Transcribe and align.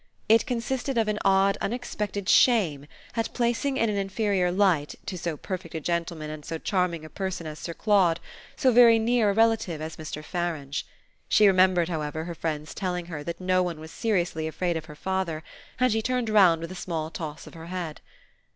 It 0.27 0.47
consisted 0.47 0.97
of 0.97 1.07
an 1.07 1.19
odd 1.23 1.59
unexpected 1.61 2.27
shame 2.27 2.87
at 3.15 3.31
placing 3.35 3.77
in 3.77 3.87
an 3.87 3.97
inferior 3.97 4.51
light, 4.51 4.95
to 5.05 5.15
so 5.15 5.37
perfect 5.37 5.75
a 5.75 5.79
gentleman 5.79 6.31
and 6.31 6.43
so 6.43 6.57
charming 6.57 7.05
a 7.05 7.07
person 7.09 7.45
as 7.45 7.59
Sir 7.59 7.75
Claude, 7.75 8.19
so 8.55 8.71
very 8.71 8.97
near 8.97 9.29
a 9.29 9.33
relative 9.35 9.79
as 9.79 9.97
Mr. 9.97 10.23
Farange. 10.25 10.85
She 11.29 11.45
remembered, 11.45 11.87
however, 11.87 12.23
her 12.23 12.33
friend's 12.33 12.73
telling 12.73 13.05
her 13.05 13.23
that 13.23 13.39
no 13.39 13.61
one 13.61 13.79
was 13.79 13.91
seriously 13.91 14.47
afraid 14.47 14.75
of 14.75 14.85
her 14.85 14.95
father, 14.95 15.43
and 15.79 15.91
she 15.91 16.01
turned 16.01 16.31
round 16.31 16.61
with 16.61 16.71
a 16.71 16.81
small 16.81 17.11
toss 17.11 17.45
of 17.45 17.53
her 17.53 17.67
head. 17.67 18.01